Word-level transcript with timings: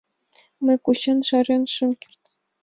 Мый 0.65 0.77
кучен 0.85 1.17
чарен 1.27 1.63
шым 1.73 1.91
керт! 2.01 2.21